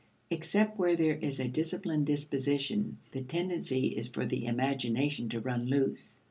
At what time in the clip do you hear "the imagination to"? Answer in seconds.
4.25-5.39